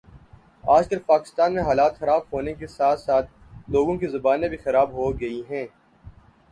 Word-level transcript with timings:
آج 0.63 0.87
کل 0.89 0.99
پاکستان 1.05 1.53
میں 1.55 1.63
حالات 1.63 1.99
خراب 1.99 2.21
ہونے 2.33 2.53
کے 2.53 2.67
ساتھ 2.67 2.99
ساتھ 3.01 3.29
لوگوں 3.71 3.97
کی 3.97 4.07
زبانیں 4.07 4.49
بھی 4.49 4.57
خراب 4.57 4.91
ہو 4.93 5.11
گئی 5.19 5.41
ہیں 5.49 5.65